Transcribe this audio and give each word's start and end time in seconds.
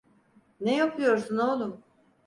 Ne 0.61 0.75
yapıyorsun 0.77 1.37
oğlum? 1.37 1.81